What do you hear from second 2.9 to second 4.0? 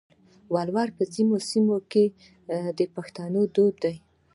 پښتنو دود دی.